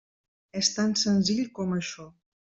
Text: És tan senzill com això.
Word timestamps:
És 0.61 0.69
tan 0.77 0.95
senzill 1.03 1.53
com 1.61 1.77
això. 1.79 2.09